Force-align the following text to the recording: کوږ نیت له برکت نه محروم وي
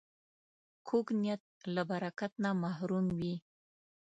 کوږ 0.87 1.05
نیت 1.21 1.43
له 1.75 1.81
برکت 1.91 2.31
نه 2.43 2.51
محروم 2.63 3.05
وي 3.17 3.35